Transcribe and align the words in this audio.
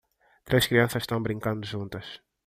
Três 0.45 0.65
crianças 0.65 1.03
estão 1.03 1.21
brincando 1.21 1.63
juntas 1.63 2.23